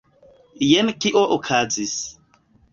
Jen 0.69 0.89
kio 1.05 1.23
okazis. 1.37 1.95